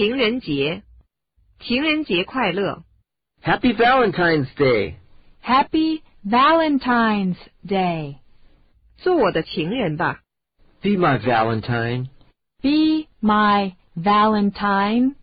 [0.00, 0.82] 情人节
[1.58, 2.84] 情人节快乐
[3.42, 4.94] happy valentine's day
[5.44, 7.36] happy valentine's
[7.68, 8.16] day
[8.96, 10.20] 做我的情人吧
[10.80, 12.06] be my valentine
[12.62, 15.16] be my valentine